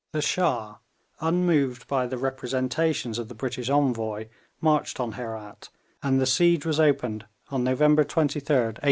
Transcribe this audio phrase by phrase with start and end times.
[0.13, 0.77] The Shah,
[1.19, 5.69] unmoved by the representations of the British envoy, marched on Herat,
[6.01, 8.79] and the siege was opened on November 23d, 1837.